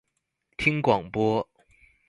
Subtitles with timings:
[0.57, 1.47] 聽廣播